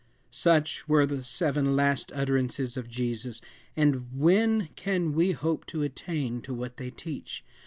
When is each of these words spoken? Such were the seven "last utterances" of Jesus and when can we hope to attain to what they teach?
Such 0.31 0.87
were 0.87 1.05
the 1.05 1.23
seven 1.23 1.75
"last 1.75 2.11
utterances" 2.15 2.75
of 2.75 2.89
Jesus 2.89 3.39
and 3.77 4.07
when 4.19 4.69
can 4.75 5.13
we 5.13 5.33
hope 5.33 5.63
to 5.67 5.83
attain 5.83 6.41
to 6.41 6.55
what 6.55 6.77
they 6.77 6.89
teach? 6.89 7.45